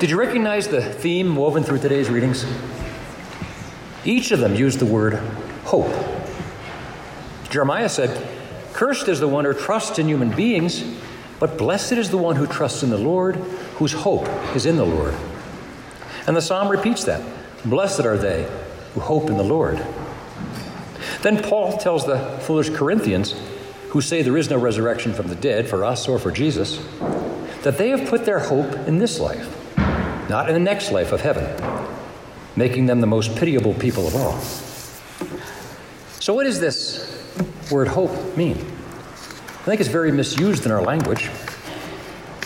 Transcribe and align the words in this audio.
Did 0.00 0.08
you 0.08 0.18
recognize 0.18 0.66
the 0.66 0.80
theme 0.80 1.36
woven 1.36 1.62
through 1.62 1.80
today's 1.80 2.08
readings? 2.08 2.46
Each 4.02 4.30
of 4.30 4.40
them 4.40 4.54
used 4.54 4.78
the 4.78 4.86
word 4.86 5.16
hope. 5.64 5.94
Jeremiah 7.50 7.90
said, 7.90 8.26
Cursed 8.72 9.08
is 9.08 9.20
the 9.20 9.28
one 9.28 9.44
who 9.44 9.52
trusts 9.52 9.98
in 9.98 10.08
human 10.08 10.34
beings, 10.34 10.82
but 11.38 11.58
blessed 11.58 11.92
is 11.92 12.08
the 12.08 12.16
one 12.16 12.36
who 12.36 12.46
trusts 12.46 12.82
in 12.82 12.88
the 12.88 12.96
Lord, 12.96 13.36
whose 13.76 13.92
hope 13.92 14.26
is 14.56 14.64
in 14.64 14.76
the 14.76 14.86
Lord. 14.86 15.14
And 16.26 16.34
the 16.34 16.40
psalm 16.40 16.68
repeats 16.68 17.04
that 17.04 17.22
Blessed 17.66 18.06
are 18.06 18.16
they 18.16 18.50
who 18.94 19.00
hope 19.00 19.28
in 19.28 19.36
the 19.36 19.44
Lord. 19.44 19.84
Then 21.20 21.42
Paul 21.42 21.76
tells 21.76 22.06
the 22.06 22.38
foolish 22.40 22.70
Corinthians, 22.70 23.34
who 23.90 24.00
say 24.00 24.22
there 24.22 24.38
is 24.38 24.48
no 24.48 24.56
resurrection 24.56 25.12
from 25.12 25.28
the 25.28 25.34
dead 25.34 25.68
for 25.68 25.84
us 25.84 26.08
or 26.08 26.18
for 26.18 26.30
Jesus, 26.30 26.82
that 27.64 27.76
they 27.76 27.90
have 27.90 28.08
put 28.08 28.24
their 28.24 28.38
hope 28.38 28.74
in 28.88 28.96
this 28.96 29.20
life, 29.20 29.59
not 30.30 30.48
in 30.48 30.54
the 30.54 30.60
next 30.60 30.92
life 30.92 31.12
of 31.12 31.20
heaven, 31.20 31.44
making 32.56 32.86
them 32.86 33.00
the 33.00 33.06
most 33.06 33.36
pitiable 33.36 33.74
people 33.74 34.06
of 34.06 34.14
all. 34.14 34.38
So, 36.20 36.32
what 36.32 36.44
does 36.44 36.60
this 36.60 37.68
word 37.70 37.88
hope 37.88 38.36
mean? 38.36 38.56
I 38.56 39.64
think 39.64 39.80
it's 39.80 39.90
very 39.90 40.12
misused 40.12 40.64
in 40.64 40.72
our 40.72 40.80
language. 40.80 41.28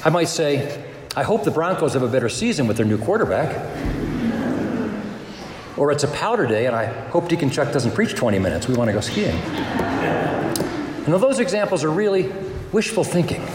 I 0.02 0.10
might 0.10 0.28
say, 0.28 0.82
I 1.14 1.22
hope 1.22 1.44
the 1.44 1.50
Broncos 1.50 1.92
have 1.92 2.02
a 2.02 2.08
better 2.08 2.28
season 2.28 2.66
with 2.66 2.76
their 2.76 2.86
new 2.86 2.98
quarterback. 2.98 3.54
Or 5.76 5.92
it's 5.92 6.04
a 6.04 6.08
powder 6.08 6.46
day 6.46 6.66
and 6.66 6.74
I 6.74 6.86
hope 6.86 7.28
Deacon 7.28 7.50
Chuck 7.50 7.72
doesn't 7.72 7.94
preach 7.94 8.14
20 8.14 8.38
minutes. 8.38 8.66
We 8.66 8.74
want 8.74 8.88
to 8.88 8.92
go 8.92 9.00
skiing. 9.00 9.36
And 9.36 11.14
those 11.14 11.38
examples 11.38 11.84
are 11.84 11.90
really 11.90 12.32
wishful 12.72 13.04
thinking. 13.04 13.46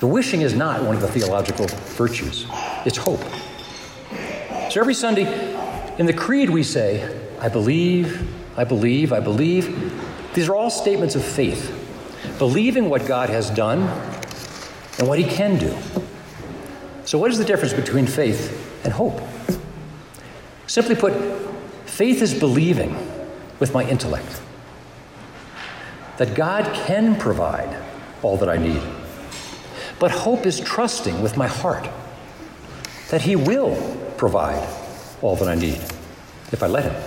The 0.00 0.06
wishing 0.06 0.40
is 0.40 0.54
not 0.54 0.82
one 0.82 0.96
of 0.96 1.02
the 1.02 1.08
theological 1.08 1.66
virtues, 1.68 2.46
it's 2.86 2.96
hope. 2.96 3.22
So 4.70 4.80
every 4.80 4.94
Sunday 4.94 5.24
in 5.98 6.06
the 6.06 6.14
Creed, 6.14 6.48
we 6.48 6.62
say, 6.62 7.18
I 7.38 7.50
believe, 7.50 8.26
I 8.56 8.64
believe, 8.64 9.12
I 9.12 9.20
believe. 9.20 9.92
These 10.32 10.48
are 10.48 10.54
all 10.54 10.70
statements 10.70 11.16
of 11.16 11.24
faith, 11.24 11.70
believing 12.38 12.88
what 12.88 13.06
God 13.06 13.28
has 13.28 13.50
done 13.50 13.82
and 14.98 15.06
what 15.06 15.18
He 15.18 15.24
can 15.24 15.58
do. 15.58 15.76
So, 17.04 17.18
what 17.18 17.30
is 17.30 17.38
the 17.38 17.44
difference 17.44 17.74
between 17.74 18.06
faith 18.06 18.82
and 18.84 18.92
hope? 18.92 19.20
Simply 20.66 20.94
put, 20.94 21.12
faith 21.84 22.22
is 22.22 22.32
believing 22.32 22.96
with 23.58 23.74
my 23.74 23.86
intellect 23.86 24.40
that 26.16 26.34
God 26.34 26.72
can 26.74 27.18
provide 27.18 27.76
all 28.22 28.36
that 28.38 28.48
I 28.48 28.56
need. 28.56 28.99
But 30.00 30.10
hope 30.10 30.46
is 30.46 30.58
trusting 30.58 31.22
with 31.22 31.36
my 31.36 31.46
heart 31.46 31.88
that 33.10 33.22
He 33.22 33.36
will 33.36 33.96
provide 34.16 34.68
all 35.22 35.36
that 35.36 35.48
I 35.48 35.54
need 35.54 35.80
if 36.50 36.62
I 36.62 36.66
let 36.66 36.84
Him. 36.90 37.02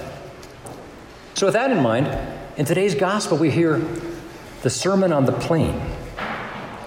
So, 1.33 1.47
with 1.47 1.53
that 1.53 1.71
in 1.71 1.81
mind, 1.81 2.07
in 2.55 2.65
today's 2.65 2.95
gospel, 2.95 3.37
we 3.37 3.49
hear 3.49 3.81
the 4.61 4.69
Sermon 4.69 5.11
on 5.11 5.25
the 5.25 5.31
Plain. 5.33 5.81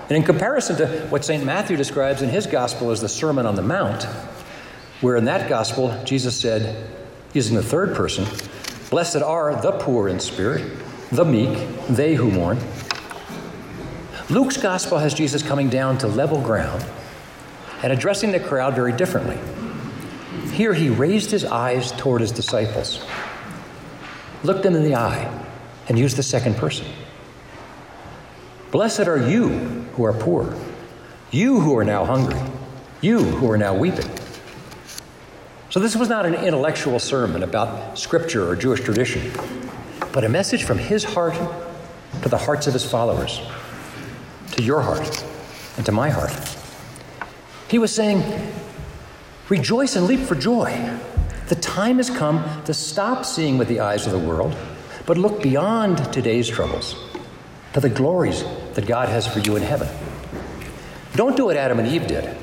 And 0.08 0.16
in 0.16 0.22
comparison 0.22 0.76
to 0.76 0.86
what 1.08 1.24
St. 1.24 1.44
Matthew 1.44 1.76
describes 1.76 2.22
in 2.22 2.28
his 2.28 2.46
gospel 2.46 2.92
as 2.92 3.00
the 3.00 3.08
Sermon 3.08 3.44
on 3.44 3.56
the 3.56 3.62
Mount, 3.62 4.04
where 5.00 5.16
in 5.16 5.24
that 5.24 5.48
gospel, 5.48 6.00
Jesus 6.04 6.40
said, 6.40 6.88
using 7.34 7.56
the 7.56 7.62
third 7.62 7.96
person, 7.96 8.24
Blessed 8.88 9.16
are 9.16 9.60
the 9.60 9.72
poor 9.72 10.08
in 10.08 10.20
spirit, 10.20 10.64
the 11.10 11.24
meek, 11.24 11.58
they 11.88 12.14
who 12.14 12.30
mourn. 12.30 12.58
Luke's 14.28 14.56
gospel 14.56 14.98
has 14.98 15.14
Jesus 15.14 15.40
coming 15.40 15.68
down 15.70 15.98
to 15.98 16.08
level 16.08 16.40
ground 16.40 16.84
and 17.82 17.92
addressing 17.92 18.32
the 18.32 18.40
crowd 18.40 18.74
very 18.74 18.92
differently. 18.92 19.38
Here 20.50 20.74
he 20.74 20.90
raised 20.90 21.30
his 21.30 21.44
eyes 21.44 21.92
toward 21.92 22.22
his 22.22 22.32
disciples, 22.32 23.04
looked 24.42 24.64
them 24.64 24.74
in 24.74 24.82
the 24.82 24.96
eye, 24.96 25.32
and 25.88 25.96
used 25.96 26.16
the 26.16 26.24
second 26.24 26.56
person. 26.56 26.86
Blessed 28.72 29.06
are 29.06 29.28
you 29.28 29.48
who 29.94 30.04
are 30.04 30.12
poor, 30.12 30.56
you 31.30 31.60
who 31.60 31.78
are 31.78 31.84
now 31.84 32.04
hungry, 32.04 32.40
you 33.00 33.20
who 33.20 33.48
are 33.48 33.58
now 33.58 33.76
weeping. 33.76 34.10
So, 35.70 35.78
this 35.78 35.94
was 35.94 36.08
not 36.08 36.26
an 36.26 36.34
intellectual 36.34 36.98
sermon 36.98 37.42
about 37.42 37.96
scripture 37.98 38.48
or 38.48 38.56
Jewish 38.56 38.80
tradition, 38.80 39.30
but 40.12 40.24
a 40.24 40.28
message 40.28 40.64
from 40.64 40.78
his 40.78 41.04
heart 41.04 41.34
to 42.22 42.28
the 42.28 42.38
hearts 42.38 42.66
of 42.66 42.72
his 42.72 42.88
followers, 42.88 43.40
to 44.56 44.62
your 44.62 44.80
heart, 44.80 45.24
and 45.76 45.84
to 45.86 45.92
my 45.92 46.10
heart. 46.10 46.32
He 47.68 47.78
was 47.78 47.94
saying, 47.94 48.22
Rejoice 49.48 49.96
and 49.96 50.06
leap 50.06 50.20
for 50.20 50.34
joy. 50.34 50.98
The 51.48 51.54
time 51.54 51.98
has 51.98 52.10
come 52.10 52.44
to 52.64 52.74
stop 52.74 53.24
seeing 53.24 53.58
with 53.58 53.68
the 53.68 53.80
eyes 53.80 54.06
of 54.06 54.12
the 54.12 54.18
world, 54.18 54.56
but 55.04 55.16
look 55.16 55.42
beyond 55.42 56.12
today's 56.12 56.48
troubles 56.48 56.96
to 57.74 57.80
the 57.80 57.88
glories 57.88 58.42
that 58.74 58.86
God 58.86 59.08
has 59.08 59.26
for 59.26 59.38
you 59.40 59.54
in 59.54 59.62
heaven. 59.62 59.88
Don't 61.14 61.36
do 61.36 61.44
what 61.44 61.56
Adam 61.56 61.78
and 61.78 61.86
Eve 61.86 62.06
did 62.06 62.36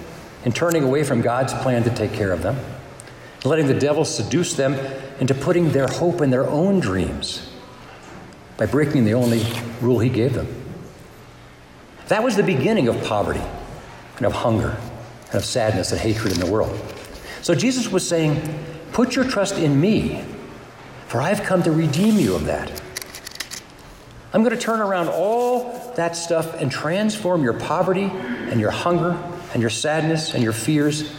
in 0.45 0.51
turning 0.51 0.83
away 0.83 1.03
from 1.03 1.21
God's 1.21 1.53
plan 1.53 1.83
to 1.83 1.89
take 1.89 2.13
care 2.13 2.31
of 2.31 2.41
them, 2.41 2.57
letting 3.43 3.67
the 3.67 3.73
devil 3.73 4.05
seduce 4.05 4.53
them 4.53 4.75
into 5.19 5.33
putting 5.33 5.71
their 5.71 5.87
hope 5.87 6.21
in 6.21 6.29
their 6.29 6.47
own 6.47 6.79
dreams 6.79 7.51
by 8.57 8.65
breaking 8.65 9.03
the 9.03 9.13
only 9.13 9.43
rule 9.81 9.99
he 9.99 10.09
gave 10.09 10.33
them. 10.33 10.62
That 12.13 12.21
was 12.21 12.35
the 12.35 12.43
beginning 12.43 12.89
of 12.89 13.03
poverty 13.05 13.41
and 14.17 14.27
of 14.27 14.33
hunger 14.33 14.77
and 15.29 15.33
of 15.33 15.43
sadness 15.43 15.91
and 15.91 15.99
hatred 15.99 16.31
in 16.31 16.39
the 16.39 16.45
world. 16.45 16.79
So 17.41 17.55
Jesus 17.55 17.91
was 17.91 18.07
saying, 18.07 18.39
Put 18.91 19.15
your 19.15 19.25
trust 19.25 19.57
in 19.57 19.81
me, 19.81 20.23
for 21.07 21.19
I've 21.19 21.41
come 21.41 21.63
to 21.63 21.71
redeem 21.71 22.19
you 22.19 22.35
of 22.35 22.45
that. 22.45 22.83
I'm 24.31 24.43
going 24.43 24.55
to 24.55 24.61
turn 24.61 24.79
around 24.79 25.07
all 25.07 25.91
that 25.95 26.15
stuff 26.15 26.53
and 26.61 26.71
transform 26.71 27.43
your 27.43 27.53
poverty 27.53 28.11
and 28.13 28.59
your 28.59 28.69
hunger 28.69 29.17
and 29.53 29.59
your 29.59 29.71
sadness 29.71 30.35
and 30.35 30.43
your 30.43 30.53
fears 30.53 31.11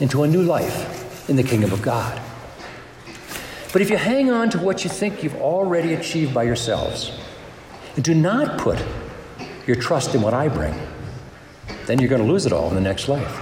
into 0.00 0.22
a 0.22 0.26
new 0.26 0.42
life 0.42 1.28
in 1.28 1.36
the 1.36 1.42
kingdom 1.42 1.70
of 1.70 1.82
God. 1.82 2.18
But 3.74 3.82
if 3.82 3.90
you 3.90 3.98
hang 3.98 4.30
on 4.30 4.48
to 4.48 4.58
what 4.58 4.84
you 4.84 4.90
think 4.90 5.22
you've 5.22 5.36
already 5.36 5.92
achieved 5.92 6.32
by 6.32 6.44
yourselves, 6.44 7.12
and 7.94 8.02
do 8.02 8.14
not 8.14 8.56
put 8.56 8.82
your 9.70 9.80
trust 9.80 10.16
in 10.16 10.20
what 10.20 10.34
I 10.34 10.48
bring, 10.48 10.74
then 11.86 12.00
you're 12.00 12.08
going 12.08 12.20
to 12.20 12.26
lose 12.26 12.44
it 12.44 12.52
all 12.52 12.68
in 12.70 12.74
the 12.74 12.80
next 12.80 13.08
life. 13.08 13.40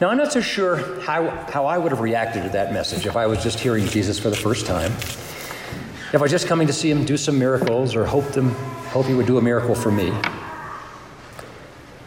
Now, 0.00 0.08
I'm 0.08 0.16
not 0.16 0.32
so 0.32 0.40
sure 0.40 1.00
how, 1.02 1.30
how 1.52 1.66
I 1.66 1.78
would 1.78 1.92
have 1.92 2.00
reacted 2.00 2.42
to 2.42 2.48
that 2.48 2.72
message 2.72 3.06
if 3.06 3.14
I 3.14 3.28
was 3.28 3.40
just 3.44 3.60
hearing 3.60 3.86
Jesus 3.86 4.18
for 4.18 4.28
the 4.28 4.36
first 4.36 4.66
time. 4.66 4.90
If 4.90 6.16
I 6.16 6.18
was 6.18 6.32
just 6.32 6.48
coming 6.48 6.66
to 6.66 6.72
see 6.72 6.90
him 6.90 7.04
do 7.04 7.16
some 7.16 7.38
miracles 7.38 7.94
or 7.94 8.04
hoped 8.06 8.36
him, 8.36 8.50
hope 8.90 9.06
he 9.06 9.14
would 9.14 9.26
do 9.26 9.38
a 9.38 9.40
miracle 9.40 9.76
for 9.76 9.92
me. 9.92 10.12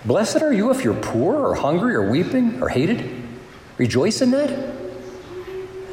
Blessed 0.04 0.42
are 0.42 0.52
you 0.52 0.70
if 0.70 0.84
you're 0.84 0.94
poor 0.96 1.38
or 1.38 1.56
hungry 1.56 1.96
or 1.96 2.12
weeping 2.12 2.62
or 2.62 2.68
hated. 2.68 3.24
Rejoice 3.78 4.22
in 4.22 4.32
that. 4.32 4.76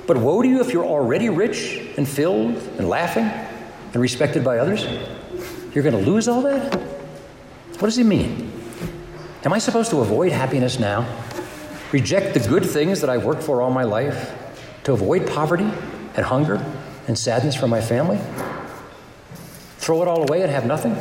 But 0.09 0.17
woe 0.17 0.43
to 0.43 0.49
you 0.49 0.61
if 0.63 0.73
you're 0.73 0.85
already 0.85 1.29
rich 1.29 1.81
and 1.97 2.09
filled 2.09 2.57
and 2.77 2.89
laughing 2.89 3.27
and 3.93 4.03
respected 4.03 4.43
by 4.43 4.59
others. 4.59 4.85
You're 5.75 5.85
going 5.85 6.03
to 6.03 6.11
lose 6.11 6.29
all 6.29 6.43
that? 6.43 6.75
What 6.75 7.83
does 7.83 7.97
he 7.97 8.03
mean? 8.03 8.53
Am 9.45 9.53
I 9.53 9.59
supposed 9.59 9.91
to 9.91 10.01
avoid 10.01 10.33
happiness 10.33 10.79
now? 10.79 11.07
Reject 11.93 12.35
the 12.35 12.41
good 12.41 12.65
things 12.65 13.01
that 13.01 13.11
I've 13.11 13.25
worked 13.25 13.43
for 13.43 13.63
all 13.63 13.71
my 13.71 13.85
life 13.85 14.35
to 14.85 14.93
avoid 14.93 15.27
poverty 15.27 15.71
and 16.17 16.27
hunger 16.27 16.63
and 17.07 17.17
sadness 17.17 17.55
from 17.55 17.71
my 17.71 17.81
family? 17.81 18.19
Throw 19.79 20.03
it 20.03 20.09
all 20.09 20.23
away 20.29 20.43
and 20.43 20.51
have 20.51 20.67
nothing? 20.67 20.97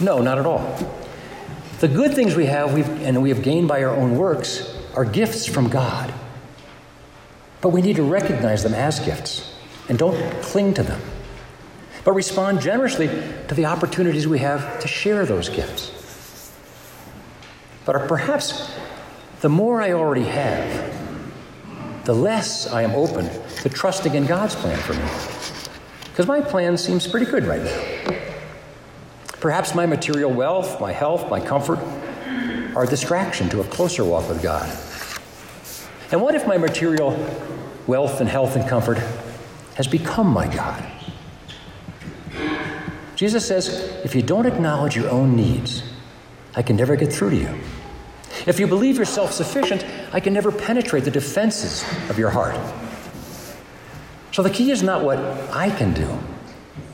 No, 0.00 0.20
not 0.20 0.38
at 0.38 0.46
all. 0.46 0.76
The 1.80 1.88
good 1.88 2.14
things 2.14 2.34
we 2.34 2.46
have 2.46 2.74
and 3.02 3.22
we 3.22 3.28
have 3.28 3.42
gained 3.42 3.68
by 3.68 3.84
our 3.84 3.94
own 3.94 4.16
works 4.16 4.74
are 4.94 5.04
gifts 5.04 5.46
from 5.46 5.68
God. 5.68 6.12
But 7.60 7.68
we 7.68 7.82
need 7.82 7.96
to 7.96 8.02
recognize 8.02 8.62
them 8.62 8.74
as 8.74 8.98
gifts 9.00 9.54
and 9.88 9.98
don't 9.98 10.42
cling 10.42 10.74
to 10.74 10.82
them, 10.82 11.00
but 12.06 12.12
respond 12.12 12.60
generously 12.60 13.08
to 13.48 13.54
the 13.56 13.66
opportunities 13.66 14.28
we 14.28 14.38
have 14.38 14.78
to 14.78 14.86
share 14.86 15.26
those 15.26 15.48
gifts. 15.48 16.52
But 17.84 18.06
perhaps 18.06 18.72
the 19.40 19.48
more 19.48 19.82
I 19.82 19.90
already 19.90 20.22
have, 20.22 20.94
the 22.04 22.14
less 22.14 22.68
I 22.68 22.82
am 22.82 22.92
open 22.92 23.28
to 23.62 23.68
trusting 23.68 24.14
in 24.14 24.24
God's 24.24 24.54
plan 24.54 24.78
for 24.78 24.94
me. 24.94 25.02
Because 26.04 26.28
my 26.28 26.40
plan 26.40 26.78
seems 26.78 27.08
pretty 27.08 27.26
good 27.26 27.42
right 27.44 27.64
now. 27.64 28.16
Perhaps 29.40 29.74
my 29.74 29.84
material 29.84 30.32
wealth, 30.32 30.80
my 30.80 30.92
health, 30.92 31.28
my 31.28 31.40
comfort 31.40 31.80
are 32.76 32.84
a 32.84 32.86
distraction 32.86 33.48
to 33.48 33.62
a 33.62 33.64
closer 33.64 34.04
walk 34.04 34.28
with 34.28 34.40
God. 34.44 34.70
And 36.12 36.22
what 36.22 36.36
if 36.36 36.46
my 36.46 36.56
material 36.56 37.18
wealth 37.88 38.20
and 38.20 38.28
health 38.28 38.54
and 38.54 38.68
comfort 38.68 38.98
has 39.74 39.88
become 39.88 40.28
my 40.28 40.46
God? 40.46 40.92
Jesus 43.16 43.48
says 43.48 43.68
if 44.04 44.14
you 44.14 44.22
don't 44.22 44.46
acknowledge 44.46 44.94
your 44.94 45.08
own 45.08 45.34
needs, 45.34 45.82
I 46.54 46.62
can 46.62 46.76
never 46.76 46.94
get 46.96 47.12
through 47.12 47.30
to 47.30 47.36
you. 47.36 47.58
If 48.46 48.60
you 48.60 48.66
believe 48.66 48.96
you're 48.96 49.06
self 49.06 49.32
sufficient, 49.32 49.84
I 50.12 50.20
can 50.20 50.32
never 50.32 50.52
penetrate 50.52 51.04
the 51.04 51.10
defenses 51.10 51.84
of 52.10 52.18
your 52.18 52.30
heart. 52.30 52.54
So 54.32 54.42
the 54.42 54.50
key 54.50 54.70
is 54.70 54.82
not 54.82 55.02
what 55.02 55.18
I 55.50 55.70
can 55.70 55.94
do, 55.94 56.18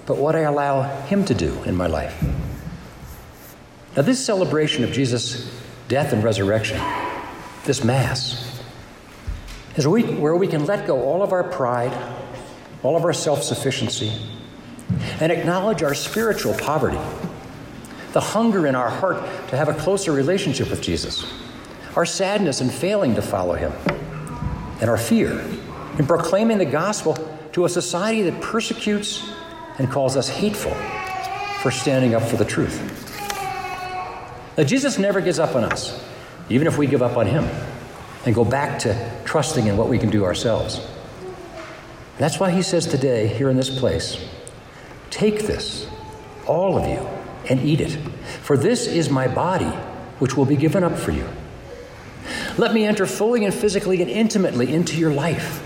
but 0.06 0.16
what 0.16 0.36
I 0.36 0.40
allow 0.40 0.82
Him 1.06 1.24
to 1.24 1.34
do 1.34 1.60
in 1.64 1.74
my 1.74 1.88
life. 1.88 2.24
Now, 3.96 4.02
this 4.02 4.24
celebration 4.24 4.84
of 4.84 4.92
Jesus' 4.92 5.52
death 5.88 6.12
and 6.12 6.22
resurrection, 6.24 6.80
this 7.64 7.84
Mass, 7.84 8.62
is 9.76 9.86
where 9.86 10.36
we 10.36 10.46
can 10.46 10.64
let 10.66 10.86
go 10.86 11.02
all 11.02 11.22
of 11.22 11.32
our 11.32 11.44
pride, 11.44 11.92
all 12.82 12.96
of 12.96 13.04
our 13.04 13.12
self 13.12 13.42
sufficiency, 13.42 14.12
and 15.20 15.32
acknowledge 15.32 15.82
our 15.82 15.94
spiritual 15.94 16.54
poverty, 16.54 17.00
the 18.12 18.20
hunger 18.20 18.66
in 18.66 18.74
our 18.74 18.90
heart 18.90 19.16
to 19.48 19.56
have 19.56 19.68
a 19.68 19.74
closer 19.74 20.12
relationship 20.12 20.70
with 20.70 20.82
Jesus, 20.82 21.24
our 21.96 22.06
sadness 22.06 22.60
in 22.60 22.70
failing 22.70 23.14
to 23.14 23.22
follow 23.22 23.54
Him, 23.54 23.72
and 24.80 24.90
our 24.90 24.98
fear 24.98 25.40
in 25.98 26.06
proclaiming 26.06 26.58
the 26.58 26.64
gospel 26.64 27.16
to 27.52 27.64
a 27.64 27.68
society 27.68 28.22
that 28.22 28.40
persecutes 28.40 29.30
and 29.78 29.90
calls 29.90 30.16
us 30.16 30.28
hateful 30.28 30.74
for 31.60 31.70
standing 31.70 32.14
up 32.14 32.22
for 32.22 32.36
the 32.36 32.44
truth. 32.44 32.80
Now, 34.56 34.64
Jesus 34.64 34.98
never 34.98 35.20
gives 35.20 35.38
up 35.38 35.54
on 35.54 35.64
us, 35.64 36.02
even 36.48 36.66
if 36.66 36.76
we 36.76 36.86
give 36.86 37.02
up 37.02 37.16
on 37.16 37.26
Him 37.26 37.44
and 38.26 38.34
go 38.34 38.44
back 38.44 38.78
to 38.80 39.22
trusting 39.24 39.66
in 39.66 39.76
what 39.76 39.88
we 39.88 39.98
can 39.98 40.10
do 40.10 40.24
ourselves. 40.24 40.86
That's 42.18 42.38
why 42.38 42.50
He 42.50 42.62
says 42.62 42.86
today, 42.86 43.26
here 43.26 43.48
in 43.48 43.56
this 43.56 43.78
place, 43.78 44.22
take 45.12 45.42
this, 45.42 45.86
all 46.46 46.76
of 46.76 46.88
you, 46.88 47.06
and 47.48 47.60
eat 47.60 47.80
it, 47.80 47.92
for 48.42 48.56
this 48.56 48.88
is 48.88 49.10
my 49.10 49.28
body, 49.28 49.70
which 50.18 50.36
will 50.36 50.46
be 50.46 50.56
given 50.56 50.82
up 50.82 50.98
for 50.98 51.12
you. 51.12 51.28
Let 52.58 52.72
me 52.72 52.84
enter 52.84 53.06
fully 53.06 53.44
and 53.44 53.54
physically 53.54 54.00
and 54.00 54.10
intimately 54.10 54.72
into 54.72 54.96
your 54.96 55.12
life 55.12 55.62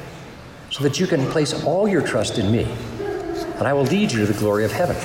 so 0.71 0.83
that 0.83 0.99
you 0.99 1.07
can 1.07 1.25
place 1.31 1.65
all 1.65 1.89
your 1.89 2.03
trust 2.03 2.39
in 2.39 2.51
me, 2.51 2.65
and 3.57 3.67
I 3.67 3.73
will 3.73 3.85
lead 3.85 4.13
you 4.13 4.27
to 4.27 4.33
the 4.33 4.39
glory 4.39 4.65
of 4.65 4.73
heaven. 4.73 4.97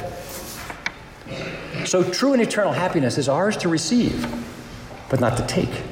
So, 1.86 2.04
true 2.04 2.34
and 2.34 2.42
eternal 2.42 2.74
happiness 2.74 3.18
is 3.18 3.30
ours 3.30 3.58
to 3.58 3.70
receive, 3.70 4.26
but 5.10 5.20
not 5.20 5.38
to 5.38 5.46
take. 5.46 5.84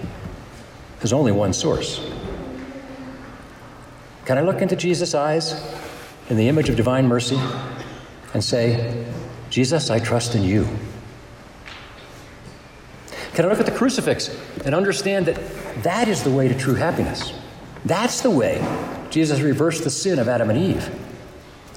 There's 0.99 1.13
only 1.13 1.31
one 1.31 1.53
source. 1.53 2.05
Can 4.25 4.37
I 4.37 4.41
look 4.41 4.61
into 4.61 4.75
Jesus' 4.75 5.15
eyes 5.15 5.53
in 6.29 6.37
the 6.37 6.47
image 6.47 6.69
of 6.69 6.75
divine 6.75 7.07
mercy 7.07 7.39
and 8.33 8.43
say, 8.43 9.05
Jesus, 9.49 9.89
I 9.89 9.99
trust 9.99 10.35
in 10.35 10.43
you? 10.43 10.67
Can 13.33 13.45
I 13.45 13.47
look 13.47 13.59
at 13.59 13.65
the 13.65 13.71
crucifix 13.71 14.35
and 14.65 14.75
understand 14.75 15.25
that 15.27 15.83
that 15.83 16.07
is 16.07 16.23
the 16.23 16.31
way 16.31 16.47
to 16.47 16.57
true 16.57 16.75
happiness? 16.75 17.33
That's 17.85 18.21
the 18.21 18.29
way 18.29 18.61
Jesus 19.09 19.39
reversed 19.39 19.83
the 19.83 19.89
sin 19.89 20.19
of 20.19 20.27
Adam 20.27 20.49
and 20.49 20.59
Eve 20.59 20.89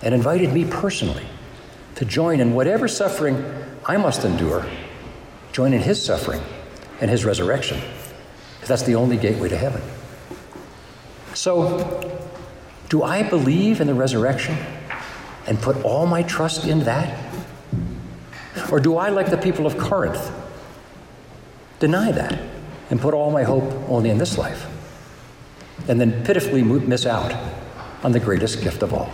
and 0.03 0.15
invited 0.15 0.53
me 0.53 0.65
personally 0.65 1.27
to 1.95 2.05
join 2.05 2.41
in 2.41 2.55
whatever 2.55 2.89
suffering 2.89 3.45
I 3.87 3.97
must 3.97 4.25
endure, 4.25 4.67
join 5.53 5.73
in 5.73 5.81
his 5.81 6.05
suffering 6.05 6.43
and 7.01 7.11
his 7.11 7.25
resurrection, 7.25 7.81
because 8.55 8.69
that's 8.69 8.83
the 8.83 8.95
only 8.95 9.17
gateway 9.17 9.49
to 9.49 9.57
heaven. 9.57 9.83
So, 11.35 12.21
do 12.89 13.03
I 13.03 13.23
believe 13.23 13.81
in 13.81 13.87
the 13.87 13.95
resurrection 13.95 14.57
and 15.47 15.61
put 15.61 15.85
all 15.85 16.07
my 16.07 16.23
trust 16.23 16.67
in 16.67 16.85
that? 16.85 17.19
Or 18.71 18.81
do 18.81 18.97
I, 18.97 19.09
like 19.11 19.31
the 19.31 19.37
people 19.37 19.67
of 19.67 19.77
Corinth, 19.79 20.31
deny 21.79 22.13
that 22.13 22.39
and 22.91 23.01
put 23.01 23.15
all 23.15 23.31
my 23.31 23.43
hope 23.43 23.65
only 23.89 24.11
in 24.11 24.19
this 24.19 24.39
life? 24.39 24.67
And 25.89 26.01
then 26.01 26.25
pitifully 26.25 26.63
miss 26.63 27.07
out 27.07 27.35
on 28.03 28.13
the 28.13 28.21
greatest 28.21 28.63
gift 28.63 28.83
of 28.83 28.93
all. 28.93 29.11